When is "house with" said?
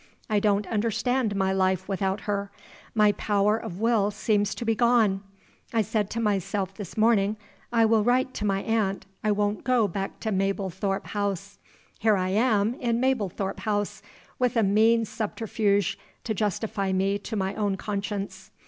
13.59-14.55